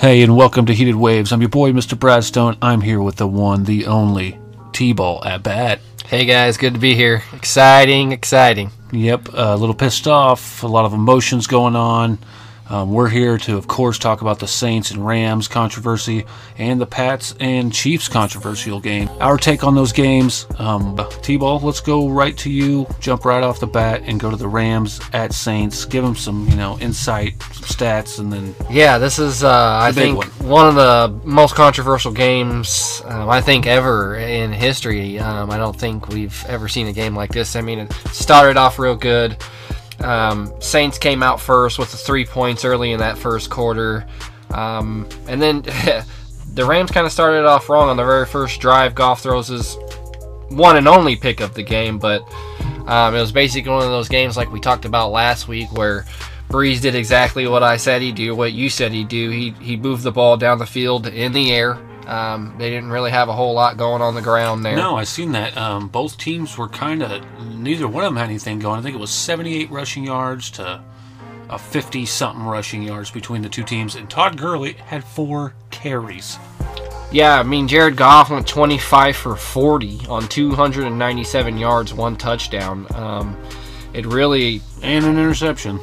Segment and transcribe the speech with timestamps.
[0.00, 1.30] Hey, and welcome to Heated Waves.
[1.30, 1.94] I'm your boy, Mr.
[1.94, 2.56] Bradstone.
[2.62, 4.38] I'm here with the one, the only
[4.72, 5.78] T-Ball at bat.
[6.06, 7.22] Hey guys, good to be here.
[7.34, 8.70] Exciting, exciting.
[8.92, 12.18] Yep, a little pissed off, a lot of emotions going on.
[12.70, 16.24] Um, we're here to, of course, talk about the Saints and Rams controversy
[16.56, 19.10] and the Pats and Chiefs controversial game.
[19.18, 20.46] Our take on those games.
[20.56, 22.86] Um, T-Ball, let's go right to you.
[23.00, 25.84] Jump right off the bat and go to the Rams at Saints.
[25.84, 29.90] Give them some, you know, insight, some stats, and then Yeah, this is, uh, I
[29.90, 30.28] think, one.
[30.48, 30.68] one.
[30.68, 35.18] of the most controversial games um, I think ever in history.
[35.18, 37.56] Um, I don't think we've ever seen a game like this.
[37.56, 39.36] I mean, it started off real good.
[40.00, 44.06] Um, Saints came out first with the three points early in that first quarter.
[44.50, 45.62] Um, and then
[46.54, 48.94] the Rams kind of started off wrong on the very first drive.
[48.94, 49.76] Goff throws his
[50.48, 52.22] one and only pick of the game, but
[52.86, 56.04] um, it was basically one of those games like we talked about last week where
[56.48, 59.30] Brees did exactly what I said he'd do, what you said he'd do.
[59.30, 61.78] He, he moved the ball down the field in the air.
[62.10, 64.74] Um, they didn't really have a whole lot going on the ground there.
[64.74, 65.56] No, I seen that.
[65.56, 68.80] Um, both teams were kind of neither one of them had anything going.
[68.80, 70.82] I think it was 78 rushing yards to
[71.48, 76.36] a 50 something rushing yards between the two teams, and Todd Gurley had four carries.
[77.12, 82.86] Yeah, I mean, Jared Goff went 25 for 40 on 297 yards, one touchdown.
[82.94, 83.36] Um,
[83.92, 85.80] it really and an interception.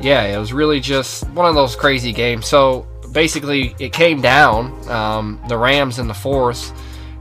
[0.00, 2.46] yeah, it was really just one of those crazy games.
[2.46, 4.88] So basically, it came down.
[4.88, 6.72] Um, the Rams in the fourth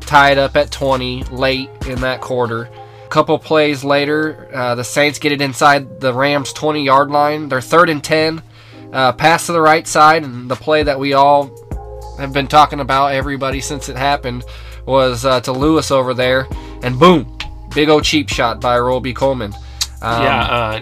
[0.02, 2.64] tied up at 20 late in that quarter.
[2.64, 7.50] A couple plays later, uh, the Saints get it inside the Rams' 20 yard line.
[7.50, 8.42] They're third and 10.
[8.92, 11.50] Uh, pass to the right side, and the play that we all
[12.18, 14.44] have been talking about, everybody since it happened,
[14.86, 16.48] was uh, to Lewis over there.
[16.84, 17.38] And boom,
[17.74, 19.54] big old cheap shot by Robey-Coleman.
[20.02, 20.80] Um, yeah, uh,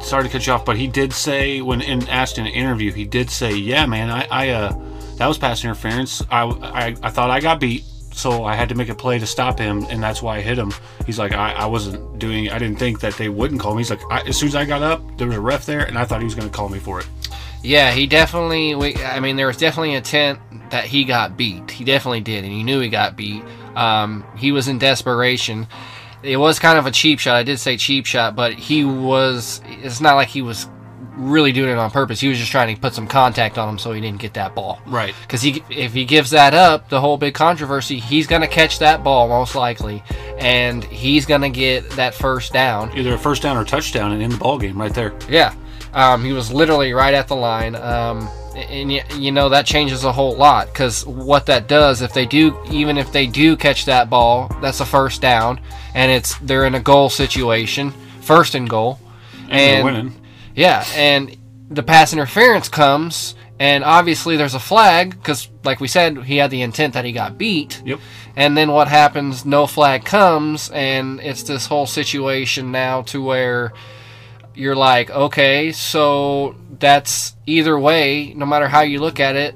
[0.00, 2.92] sorry to cut you off, but he did say when in, asked in an interview,
[2.92, 4.78] he did say, "Yeah, man, I, I uh,
[5.16, 6.22] that was pass interference.
[6.30, 9.26] I, I, I thought I got beat." So I had to make a play to
[9.26, 10.72] stop him, and that's why I hit him.
[11.06, 12.50] He's like, I, I wasn't doing.
[12.50, 13.80] I didn't think that they wouldn't call me.
[13.80, 15.96] He's like, I, as soon as I got up, there was a ref there, and
[15.96, 17.06] I thought he was going to call me for it.
[17.62, 18.74] Yeah, he definitely.
[18.74, 20.40] We, I mean, there was definitely intent
[20.70, 21.70] that he got beat.
[21.70, 23.44] He definitely did, and he knew he got beat.
[23.76, 25.66] Um, he was in desperation.
[26.22, 27.36] It was kind of a cheap shot.
[27.36, 29.62] I did say cheap shot, but he was.
[29.66, 30.68] It's not like he was
[31.20, 32.20] really doing it on purpose.
[32.20, 34.54] He was just trying to put some contact on him so he didn't get that
[34.54, 34.80] ball.
[34.86, 35.14] Right.
[35.22, 38.78] Because he, if he gives that up, the whole big controversy, he's going to catch
[38.78, 40.02] that ball most likely,
[40.38, 42.96] and he's going to get that first down.
[42.96, 45.14] Either a first down or touchdown, and in the ball game right there.
[45.28, 45.54] Yeah,
[45.92, 50.12] um, he was literally right at the line, um, and you know that changes a
[50.12, 54.10] whole lot because what that does, if they do, even if they do catch that
[54.10, 55.60] ball, that's a first down,
[55.94, 58.98] and it's they're in a goal situation, first and goal,
[59.48, 60.20] And, they're winning.
[60.54, 61.36] yeah, and
[61.70, 66.50] the pass interference comes, and obviously there's a flag because, like we said, he had
[66.50, 67.80] the intent that he got beat.
[67.84, 68.00] Yep.
[68.36, 69.44] And then what happens?
[69.44, 73.72] No flag comes, and it's this whole situation now to where
[74.60, 79.54] you're like, okay, so that's either way, no matter how you look at it,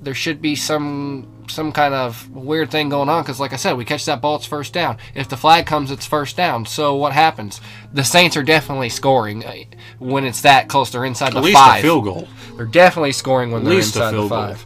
[0.00, 3.74] there should be some some kind of weird thing going on because like i said
[3.74, 6.94] we catch that ball it's first down if the flag comes it's first down so
[6.94, 7.60] what happens
[7.92, 9.52] the saints are definitely scoring uh,
[9.98, 12.26] when it's that close they're inside At the least five a field goal.
[12.56, 14.56] they're definitely scoring when At they're least a inside the field goal.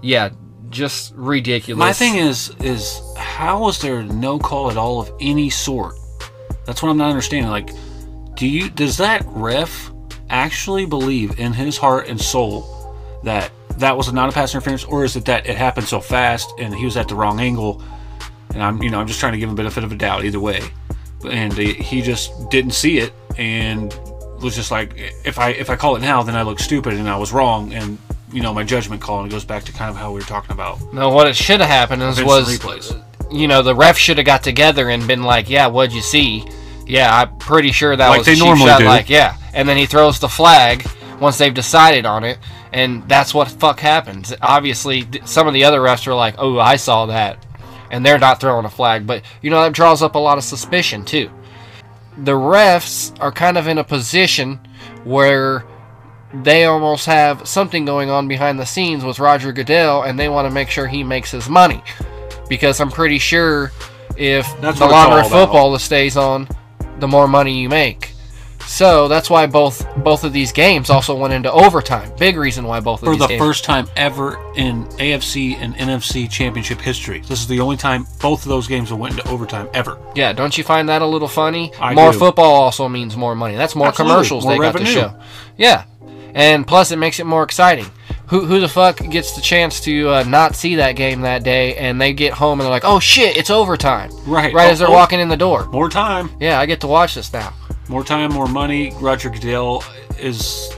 [0.00, 0.28] yeah
[0.70, 5.50] just ridiculous My thing is, is how is there no call at all of any
[5.50, 5.96] sort?
[6.66, 7.50] That's what I'm not understanding.
[7.50, 7.70] Like,
[8.42, 9.92] do you does that ref
[10.28, 12.92] actually believe in his heart and soul
[13.22, 16.52] that that was not a pass interference, or is it that it happened so fast
[16.58, 17.80] and he was at the wrong angle?
[18.52, 20.24] And I'm, you know, I'm just trying to give him a benefit of a doubt
[20.24, 20.60] either way.
[21.24, 23.96] And he just didn't see it and
[24.42, 27.08] was just like, if I if I call it now, then I look stupid and
[27.08, 27.72] I was wrong.
[27.72, 27.96] And
[28.32, 30.26] you know, my judgment call and it goes back to kind of how we were
[30.26, 30.80] talking about.
[30.92, 33.00] no what it should have happened is was replays.
[33.30, 36.44] you know the ref should have got together and been like yeah what'd you see
[36.92, 38.84] yeah i'm pretty sure that Like was they a cheap normally shot do.
[38.84, 39.36] like yeah.
[39.54, 40.86] And then he throws the flag
[41.20, 42.38] once they've decided on it
[42.72, 44.32] and that's what fuck happens.
[44.40, 47.44] Obviously some of the other refs are like oh i saw that
[47.92, 49.06] and they're not throwing a flag.
[49.06, 51.30] But you know that draws up a lot of suspicion too.
[52.18, 54.58] The refs are kind of in a position
[55.04, 55.64] where
[56.34, 60.48] they almost have something going on behind the scenes with Roger Goodell, and they want
[60.48, 61.82] to make sure he makes his money.
[62.48, 63.70] Because I'm pretty sure
[64.16, 66.48] if That's the longer football stays on,
[66.98, 68.12] the more money you make.
[68.66, 72.12] So that's why both both of these games also went into overtime.
[72.16, 73.40] Big reason why both of for these the games.
[73.40, 77.20] first time ever in AFC and NFC championship history.
[77.20, 79.98] This is the only time both of those games have went into overtime ever.
[80.14, 81.72] Yeah, don't you find that a little funny?
[81.80, 82.18] I more do.
[82.20, 83.56] football also means more money.
[83.56, 84.92] That's more Absolutely, commercials more they got to revenue.
[84.94, 85.20] show.
[85.56, 85.84] Yeah.
[86.34, 87.86] And plus it makes it more exciting.
[88.32, 91.76] Who who the fuck gets the chance to uh, not see that game that day
[91.76, 94.10] and they get home and they're like, oh shit, it's overtime.
[94.26, 94.52] Right.
[94.54, 94.92] Right Oh, as they're oh.
[94.92, 95.66] walking in the door.
[95.66, 97.52] More time, Yeah, I get to watch this now.
[97.88, 98.90] more time, more money.
[99.00, 99.84] Roger Goodell
[100.18, 100.70] is.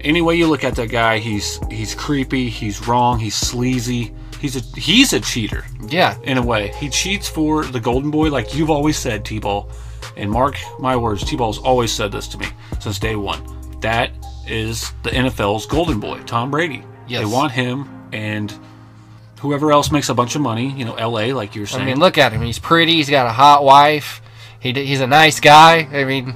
[0.00, 2.48] Any way you look at that guy, he's he's creepy.
[2.50, 3.18] He's wrong.
[3.18, 4.14] He's sleazy.
[4.40, 6.16] He's a he's a cheater Yeah.
[6.22, 6.68] in a way.
[6.78, 9.68] He cheats for the Golden Boy, like you've always said, T-Ball.
[10.18, 12.46] And mark my words, T-Ball's always said this to me
[12.78, 13.42] since day one.
[13.80, 14.10] That
[14.48, 16.84] is the NFL's Golden Boy, Tom Brady.
[17.06, 17.20] Yes.
[17.20, 18.52] They want him and
[19.40, 20.70] whoever else makes a bunch of money.
[20.72, 21.32] You know, L.A.
[21.32, 21.82] like you're saying.
[21.82, 22.42] I mean, look at him.
[22.42, 22.94] He's pretty.
[22.94, 24.22] He's got a hot wife.
[24.60, 25.86] He he's a nice guy.
[25.92, 26.34] I mean,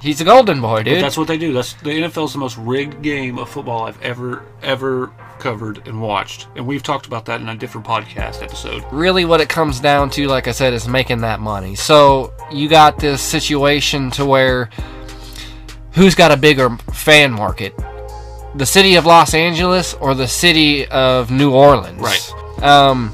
[0.00, 1.02] he's a golden boy, dude.
[1.02, 1.52] That's what they do.
[1.52, 6.48] That's the NFL's the most rigged game of football I've ever ever covered and watched.
[6.56, 8.84] And we've talked about that in a different podcast episode.
[8.90, 12.68] really what it comes down to like i said is making that money so you
[12.68, 14.68] got this situation to where
[15.92, 17.74] who's got a bigger fan market
[18.54, 22.62] the city of los angeles or the city of new orleans Right.
[22.62, 23.12] um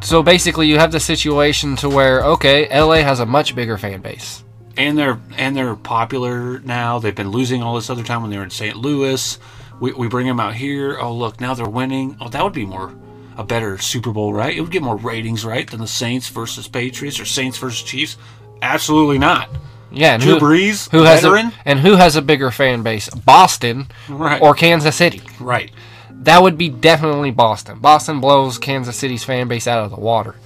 [0.00, 4.00] so basically you have the situation to where okay la has a much bigger fan
[4.00, 4.42] base
[4.76, 6.98] and they're and they're popular now.
[6.98, 8.74] They've been losing all this other time when they were in St.
[8.74, 9.38] Louis.
[9.80, 10.98] We, we bring them out here.
[10.98, 12.16] Oh look, now they're winning.
[12.22, 12.94] Oh, that would be more
[13.36, 14.56] a better Super Bowl, right?
[14.56, 18.16] It would get more ratings, right, than the Saints versus Patriots or Saints versus Chiefs.
[18.62, 19.50] Absolutely not.
[19.92, 22.82] Yeah and Drew who, Brees, who has veteran, a, and who has a bigger fan
[22.82, 24.40] base boston right?
[24.40, 25.70] or kansas city right.
[26.10, 27.78] that would be definitely Boston.
[27.80, 30.36] Boston blows Kansas City's fan base out of the water.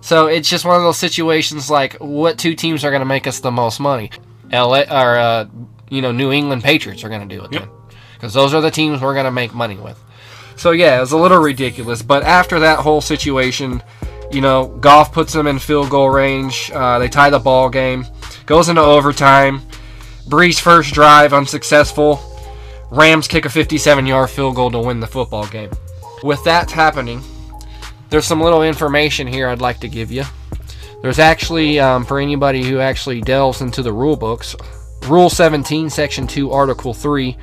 [0.00, 3.26] So it's just one of those situations like what two teams are going to make
[3.26, 4.10] us the most money?
[4.52, 5.46] LA or uh,
[5.90, 7.62] you know New England Patriots are going to do it Yep.
[7.62, 7.70] then,
[8.14, 10.00] because those are the teams we're going to make money with.
[10.56, 12.02] So yeah, it was a little ridiculous.
[12.02, 13.82] But after that whole situation,
[14.30, 16.70] you know, Goff puts them in field goal range.
[16.72, 18.04] Uh, they tie the ball game,
[18.46, 19.60] goes into overtime.
[20.28, 22.20] Brees first drive unsuccessful.
[22.90, 25.70] Rams kick a 57 yard field goal to win the football game.
[26.22, 27.22] With that happening,
[28.10, 30.24] there's some little information here I'd like to give you.
[31.02, 34.56] There's actually, um, for anybody who actually delves into the rule books,
[35.06, 37.36] Rule 17, Section 2, Article 3.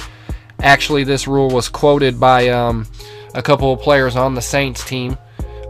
[0.62, 2.86] Actually, this rule was quoted by um,
[3.36, 5.18] a couple of players on the Saints team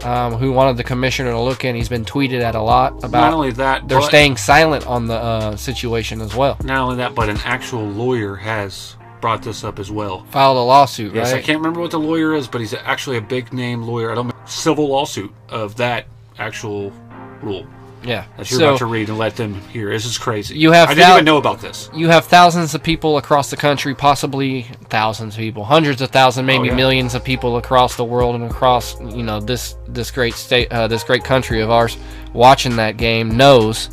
[0.04, 1.74] um, who wanted the commissioner to look in.
[1.74, 3.10] He's been tweeted at a lot about.
[3.10, 6.56] Not only that, they're staying silent on the uh, situation as well.
[6.62, 10.24] Not only that, but an actual lawyer has brought this up as well.
[10.26, 13.22] Filed a lawsuit, Yes, I can't remember what the lawyer is, but he's actually a
[13.22, 14.12] big name lawyer.
[14.12, 16.06] I don't civil lawsuit of that
[16.38, 16.92] actual
[17.40, 17.66] rule
[18.04, 18.24] Yeah.
[18.36, 19.90] that you're So- about to read and let them hear.
[19.90, 20.56] This is crazy.
[20.58, 21.88] You have I didn't thou- even know about this.
[21.94, 26.46] you have thousands of people across the country, possibly thousands of people, hundreds of thousands,
[26.46, 26.76] maybe Oh, yeah.
[26.76, 30.86] millions of people across the world and across you know this this great state, uh,
[30.86, 31.96] this great country of ours,
[32.34, 33.88] watching that game knows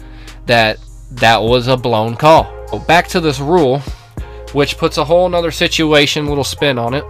[0.45, 0.77] that
[1.11, 2.51] that was a blown call.
[2.69, 3.79] So back to this rule,
[4.53, 7.03] which puts a whole nother situation, little spin on it.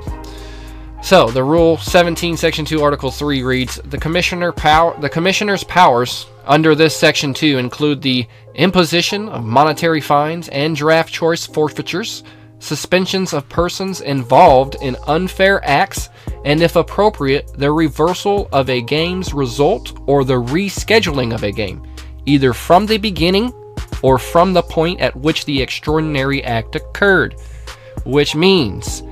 [1.03, 6.27] So the rule 17, section 2, article 3 reads: the commissioner power, the commissioner's powers
[6.45, 12.23] under this section 2 include the imposition of monetary fines and draft choice forfeitures,
[12.59, 16.09] suspensions of persons involved in unfair acts,
[16.45, 21.85] and if appropriate, the reversal of a game's result or the rescheduling of a game,
[22.25, 23.51] either from the beginning
[24.01, 27.35] or from the point at which the extraordinary act occurred.
[28.05, 29.03] Which means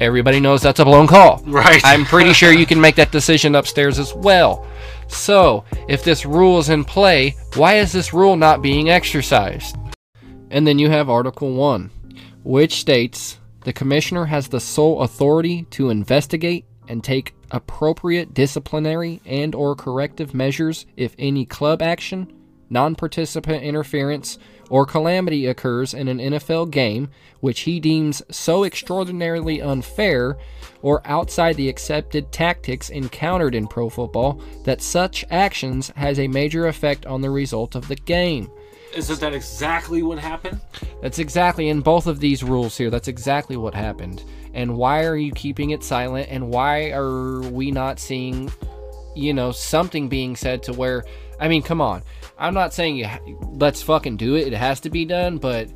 [0.00, 1.42] everybody knows that's a blown call.
[1.46, 1.80] Right.
[1.84, 4.66] I'm pretty sure you can make that decision upstairs as well.
[5.08, 9.76] So, if this rule is in play, why is this rule not being exercised?
[10.50, 11.90] And then you have Article 1,
[12.44, 19.54] which states the Commissioner has the sole authority to investigate and take appropriate disciplinary and
[19.54, 22.32] or corrective measures if any club action,
[22.70, 24.38] non-participant interference,
[24.70, 27.08] or calamity occurs in an NFL game
[27.40, 30.36] which he deems so extraordinarily unfair
[30.82, 36.66] or outside the accepted tactics encountered in pro football that such actions has a major
[36.66, 38.50] effect on the result of the game.
[38.94, 40.60] Isn't that exactly what happened?
[41.02, 42.88] That's exactly in both of these rules here.
[42.88, 44.24] That's exactly what happened.
[44.54, 46.28] And why are you keeping it silent?
[46.30, 48.50] And why are we not seeing,
[49.14, 51.04] you know, something being said to where,
[51.40, 52.02] I mean, come on.
[52.38, 53.20] I'm not saying you ha-
[53.52, 54.46] let's fucking do it.
[54.52, 55.68] It has to be done, but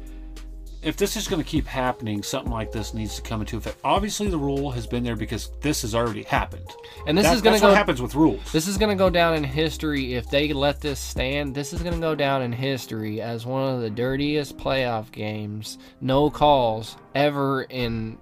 [0.82, 3.76] If this is going to keep happening, something like this needs to come into effect.
[3.84, 6.64] Obviously, the rule has been there because this has already happened.
[7.06, 8.50] and this That- is going to go what happens with rules.
[8.50, 11.54] This is going to go down in history if they let this stand.
[11.54, 15.76] This is going to go down in history as one of the dirtiest playoff games,
[16.00, 18.16] no calls ever in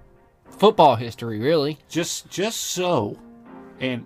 [0.49, 1.77] football history, really.
[1.87, 3.17] just, just so,
[3.79, 4.05] and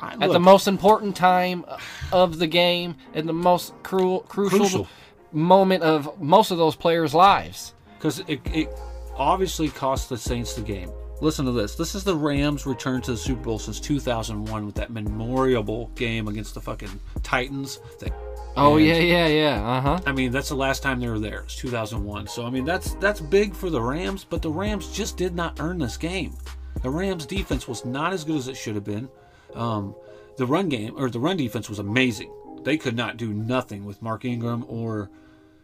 [0.00, 1.64] I, At the most important time
[2.12, 4.88] of the game, and the most cruel, crucial, Crucial.
[5.32, 7.74] moment of most of those players' lives.
[7.98, 8.68] because it, it
[9.16, 10.90] obviously cost the Saints the game.
[11.20, 11.74] listen to this.
[11.76, 16.28] This is the Rams' return to the Super Bowl since 2001 with that memorable game
[16.28, 17.78] against the fucking Titans.
[18.00, 18.12] That
[18.56, 19.64] Oh and- yeah, yeah, yeah.
[19.70, 20.00] Uh huh.
[20.06, 21.40] I mean, that's the last time they were there.
[21.42, 22.26] It's 2001.
[22.26, 25.60] So I mean, that's that's big for the Rams, but the Rams just did not
[25.60, 26.34] earn this game.
[26.82, 29.08] The Rams defense was not as good as it should have been.
[29.54, 29.94] Um,
[30.36, 32.32] the run game or the run defense was amazing.
[32.62, 35.10] They could not do nothing with Mark Ingram or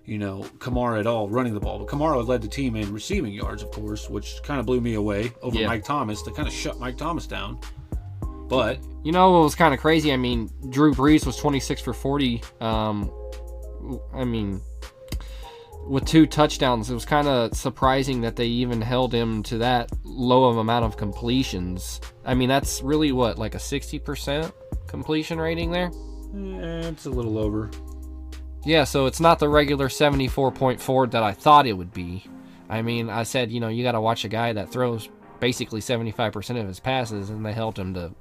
[0.05, 1.79] you know Kamara at all running the ball.
[1.79, 4.95] But Kamara led the team in receiving yards, of course, which kind of blew me
[4.95, 5.67] away over Yeah.
[5.67, 6.23] Mike Thomas.
[6.23, 7.59] They kind of shut Mike Thomas down.
[8.49, 10.13] But You know what was kind of crazy?
[10.13, 12.43] I mean, Drew Brees was 26 for 40.
[12.61, 13.11] Um,
[14.15, 14.61] I mean,
[15.89, 19.91] with two touchdowns, it was kind of surprising that they even held him to that
[20.05, 22.01] low of amount of completions.
[22.25, 24.53] I mean, that's really what, like a 60%
[24.87, 25.91] completion rating there?
[26.35, 27.71] eh, it's a little over.
[28.65, 32.25] Yeah, so it's not the regular 74.4 that I thought it would be.
[32.69, 35.81] I mean, I said, you know, you got to watch a guy that throws basically
[35.81, 38.13] 75% of his passes, and they held him to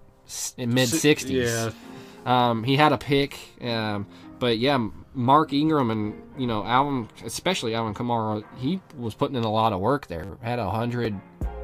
[0.57, 1.29] mid 60s.
[1.29, 1.71] Yeah,
[2.25, 4.05] Um, he had a pick, um,
[4.37, 9.43] but yeah, Mark Ingram and you know Alvin, especially Alvin Kamara, he was putting in
[9.43, 10.37] a lot of work there.
[10.41, 11.19] Had a hundred,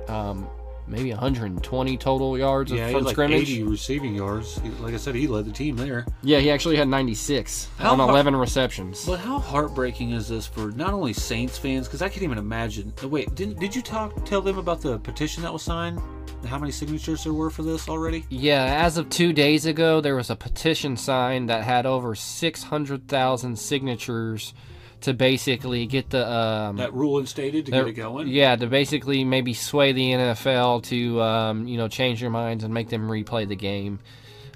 [0.08, 0.50] um,
[0.92, 3.50] maybe 120 total yards yeah, from like scrimmage.
[3.50, 4.62] 80 receiving yards.
[4.80, 6.06] Like I said, he led the team there.
[6.22, 9.06] Yeah, he actually had 96 How on har- 11 receptions.
[9.06, 11.88] But how heartbreaking is this for not only Saints fans?
[11.88, 12.94] Because I can't even imagine.
[13.02, 16.00] oh, Wait, didn't did you talk tell them about the petition that was signed?
[16.46, 18.26] How many signatures there were for this already?
[18.30, 23.58] Yeah, as of two days ago, there was a petition signed that had over 600,000
[23.58, 24.54] signatures
[25.02, 28.28] to basically get the um, That rule instated to get it going.
[28.28, 32.74] Yeah, to basically maybe sway the NFL to um, you know change their minds and
[32.74, 34.00] make them replay the game.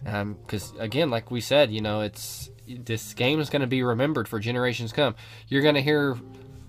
[0.04, 4.28] Because again, like we said, you know, it's this game is going to be remembered
[4.28, 5.16] for generations to come.
[5.48, 6.18] You're going to hear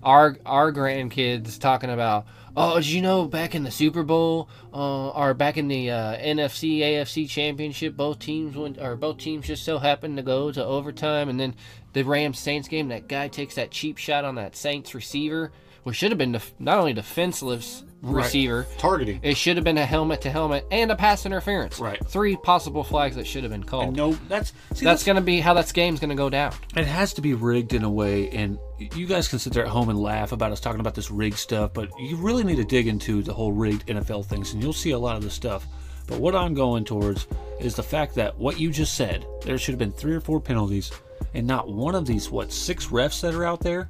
[0.03, 2.25] our our grandkids talking about,
[2.57, 6.17] oh, did you know back in the Super Bowl uh, or back in the uh,
[6.17, 10.65] NFC AFC Championship, both teams went or both teams just so happened to go to
[10.65, 11.55] overtime, and then
[11.93, 15.51] the Rams Saints game, that guy takes that cheap shot on that Saints receiver,
[15.87, 18.25] which should have been def- not only defenseless Right.
[18.25, 18.67] receiver.
[18.77, 19.21] Targeting.
[19.23, 21.79] It should have been a helmet to helmet and a pass interference.
[21.79, 21.97] Right.
[22.05, 23.85] Three possible flags that should have been called.
[23.85, 26.53] And no, that's see, That's going to be how that game's going to go down.
[26.75, 29.69] It has to be rigged in a way, and you guys can sit there at
[29.69, 32.65] home and laugh about us talking about this rigged stuff, but you really need to
[32.65, 35.65] dig into the whole rigged NFL things, and you'll see a lot of this stuff.
[36.05, 37.27] But what I'm going towards
[37.61, 40.41] is the fact that what you just said, there should have been three or four
[40.41, 40.91] penalties,
[41.33, 43.87] and not one of these, what, six refs that are out there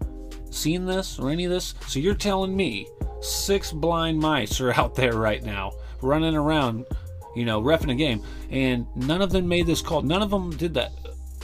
[0.51, 1.73] seen this or any of this?
[1.87, 2.87] So you're telling me
[3.21, 6.85] six blind mice are out there right now running around,
[7.35, 10.01] you know, refing a game, and none of them made this call.
[10.01, 10.91] None of them did that.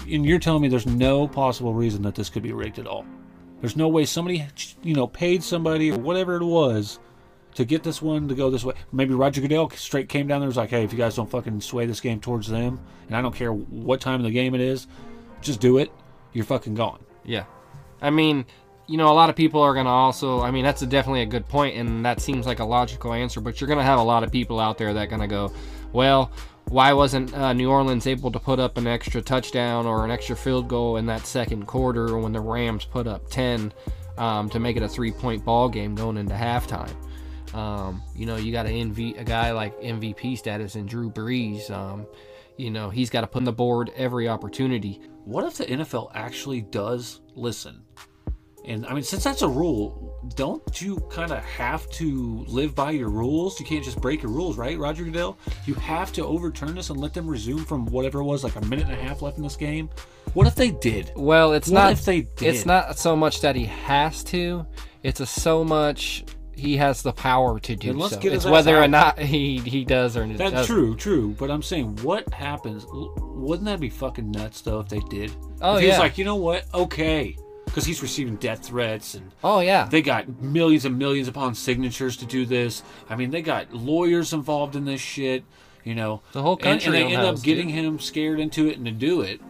[0.09, 3.05] And you're telling me there's no possible reason that this could be rigged at all.
[3.61, 4.45] There's no way somebody,
[4.81, 6.99] you know, paid somebody or whatever it was
[7.55, 8.73] to get this one to go this way.
[8.91, 11.29] Maybe Roger Goodell straight came down there and was like, hey, if you guys don't
[11.29, 14.53] fucking sway this game towards them, and I don't care what time of the game
[14.55, 14.87] it is,
[15.41, 15.91] just do it,
[16.33, 16.99] you're fucking gone.
[17.23, 17.45] Yeah.
[18.01, 18.45] I mean,
[18.87, 21.21] you know, a lot of people are going to also, I mean, that's a, definitely
[21.21, 23.99] a good point, and that seems like a logical answer, but you're going to have
[23.99, 25.53] a lot of people out there that going to go,
[25.93, 26.31] well,
[26.65, 30.35] why wasn't uh, New Orleans able to put up an extra touchdown or an extra
[30.35, 33.73] field goal in that second quarter when the Rams put up 10
[34.17, 36.95] um, to make it a three point ball game going into halftime?
[37.53, 41.69] Um, you know, you got NV, a guy like MVP status and Drew Brees.
[41.69, 42.07] Um,
[42.57, 45.01] you know, he's got to put on the board every opportunity.
[45.25, 47.83] What if the NFL actually does listen?
[48.65, 52.91] And I mean, since that's a rule, don't you kind of have to live by
[52.91, 53.59] your rules?
[53.59, 55.37] You can't just break your rules, right, Roger Goodell?
[55.65, 58.61] You have to overturn this and let them resume from whatever it was, like a
[58.65, 59.89] minute and a half left in this game.
[60.33, 61.11] What if they did?
[61.15, 61.91] Well, it's What not.
[61.91, 62.55] if they did?
[62.55, 64.65] It's not so much that he has to.
[65.03, 66.23] It's a so much
[66.55, 68.19] he has the power to do let's so.
[68.19, 70.65] get It's whether or not he he does or That's doesn't.
[70.73, 71.35] true, true.
[71.37, 72.85] But I'm saying, what happens?
[72.89, 75.35] Wouldn't that be fucking nuts, though, if they did?
[75.61, 76.65] Oh, if he's like, you know what?
[76.73, 77.35] Okay.
[77.65, 79.85] Because he's receiving death threats and Oh yeah.
[79.85, 82.83] They got millions and millions upon signatures to do this.
[83.09, 85.43] I mean, they got lawyers involved in this shit.
[85.83, 87.75] You know, The whole country and they end up getting dude.
[87.75, 89.41] him scared into it and to do it.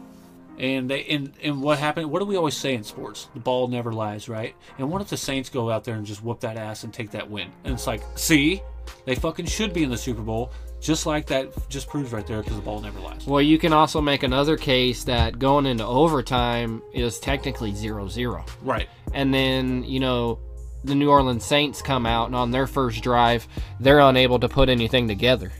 [0.57, 2.09] And they and and what happened?
[2.11, 3.27] What do we always say in sports?
[3.33, 4.55] The ball never lies, right?
[4.77, 7.11] And what if the Saints go out there and just whoop that ass and take
[7.11, 7.51] that win?
[7.63, 8.61] And it's like, see,
[9.05, 10.51] they fucking should be in the Super Bowl,
[10.83, 11.49] just like that.
[11.69, 13.25] Just proves right there because the ball never lies.
[13.25, 18.47] well, you can also make another case that going into overtime is technically 0-0.
[18.61, 18.87] Right.
[19.13, 20.39] and then you know
[20.83, 23.47] the New Orleans Saints come out and on their first drive
[23.79, 25.51] they're unable to put anything together.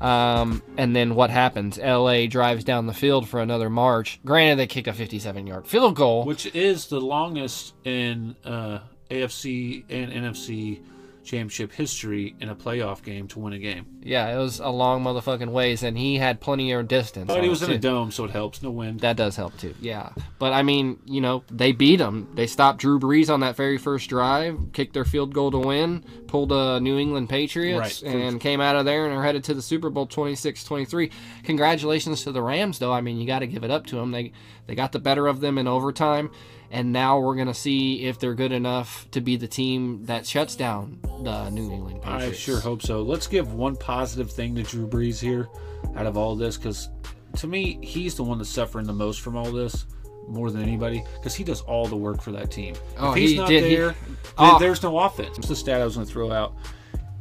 [0.00, 1.78] Um, and then what happens?
[1.78, 4.18] LA drives down the field for another march.
[4.24, 6.24] Granted, they kick a 57 yard field goal.
[6.24, 10.80] which is the longest in uh, AFC and NFC
[11.24, 13.86] championship history in a playoff game to win a game.
[14.02, 17.28] Yeah, it was a long motherfucking ways, and he had plenty of distance.
[17.28, 18.62] But he was in a dome, so it helps.
[18.62, 19.00] No wind.
[19.00, 19.74] That does help too.
[19.80, 22.28] Yeah, but I mean, you know, they beat him.
[22.34, 26.04] They stopped Drew Brees on that very first drive, kicked their field goal to win,
[26.26, 28.14] pulled a New England Patriots, Right.
[28.14, 31.10] and came out of there and are headed to the Super Bowl 26-23.
[31.44, 32.92] Congratulations to the Rams, though.
[32.92, 34.10] I mean, you got to give it up to them.
[34.10, 34.32] They
[34.66, 36.30] they got the better of them in overtime,
[36.72, 40.56] and now we're gonna see if they're good enough to be the team that shuts
[40.56, 42.24] down the New England Patriots.
[42.24, 43.02] I sure hope so.
[43.02, 45.48] Let's give one positive thing to Drew Brees here
[45.96, 46.88] out of all this because
[47.36, 49.86] to me, he's the one that's suffering the most from all this
[50.28, 52.74] more than anybody because he does all the work for that team.
[52.98, 53.64] Oh, if he's he not did.
[53.64, 53.94] There,
[54.38, 54.46] oh.
[54.46, 54.58] then Oh.
[54.58, 55.38] there's no offense.
[55.38, 56.54] It's the stat I was going to throw out.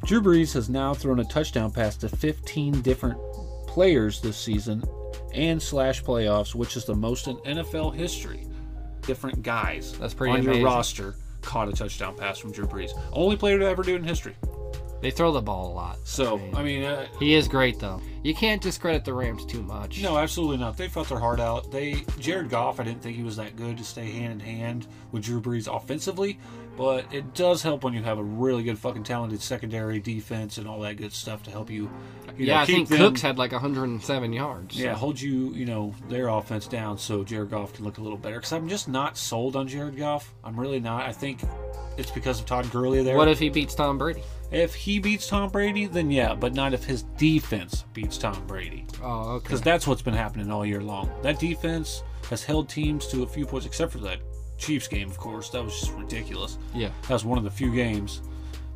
[0.06, 3.20] Drew Brees has now thrown a touchdown pass to 15 different
[3.68, 4.84] players this season
[5.34, 8.48] and slash playoffs, which is the most in NFL history.
[9.06, 10.62] Different guys That's pretty on amazing.
[10.62, 12.92] your roster caught a touchdown pass from Drew Brees.
[13.14, 14.36] Only player to ever do it in history.
[15.02, 15.98] They throw the ball a lot.
[16.04, 18.00] So, I mean, uh, He is great though.
[18.24, 20.02] You can't discredit the Rams too much.
[20.02, 20.78] no, absolutely not.
[20.78, 21.72] They fought their heart out.
[21.72, 24.88] They Jared Goff, I didn't think he was that good to stay hand in hand
[25.12, 26.40] with Drew Brees offensively,
[26.78, 30.68] but it does help when you have a really good fucking talented secondary defense and
[30.68, 31.90] all that good stuff to help you.
[32.38, 34.80] you know, yeah, I keep think them- Cooks had like 107 yards.
[34.80, 38.18] Yeah, hold you, you know, their offense down so Jared Goff can look a little
[38.20, 38.36] better.
[38.36, 40.32] Because I'm just not sold on Jared Goff.
[40.44, 41.08] I'm really not.
[41.08, 41.42] I think
[41.98, 43.18] it's because of Todd Gurley there.
[43.18, 44.22] What if he beats Tom Brady?
[44.52, 48.86] if he beats Tom Brady, then yeah, but not if his defense beats Tom Brady.
[49.02, 49.44] Oh, okay.
[49.44, 51.10] because that's what's been happening all year long.
[51.22, 54.20] That defense has held teams to a few points, except for that
[54.58, 55.50] Chiefs game, of course.
[55.50, 56.58] That was just ridiculous.
[56.74, 56.90] Yeah.
[57.04, 58.22] That was one of the few games.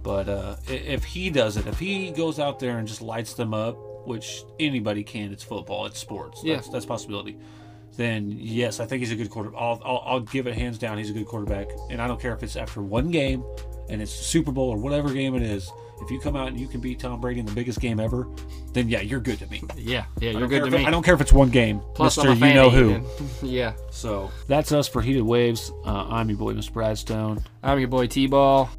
[0.03, 3.53] But uh, if he does it, if he goes out there and just lights them
[3.53, 3.77] up,
[4.07, 6.41] which anybody can, it's football, it's sports.
[6.43, 6.55] Yeah.
[6.55, 7.37] That's, that's a possibility.
[7.97, 9.59] Then yes, I think he's a good quarterback.
[9.59, 10.97] I'll, I'll, I'll give it hands down.
[10.97, 13.43] He's a good quarterback, and I don't care if it's after one game,
[13.89, 15.71] and it's Super Bowl or whatever game it is.
[16.01, 18.27] If you come out and you can beat Tom Brady in the biggest game ever,
[18.73, 19.63] then yeah, you're good to me.
[19.77, 20.85] Yeah, yeah, you're good to if it- me.
[20.85, 22.31] I don't care if it's one game, Plus, Mister.
[22.31, 23.01] I'm a fan You know who.
[23.47, 23.73] yeah.
[23.91, 25.71] So that's us for Heated Waves.
[25.85, 26.71] Uh, I'm your boy, Mr.
[26.71, 27.43] Bradstone.
[27.63, 28.69] I'm your boy T-Ball.